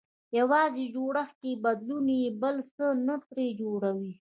يوازې 0.39 0.83
جوړښت 0.95 1.35
کې 1.41 1.51
بدلون 1.63 2.05
يې 2.21 2.27
بل 2.41 2.55
څه 2.75 2.85
نه 3.07 3.15
ترې 3.29 3.47
جوړوي. 3.61 4.11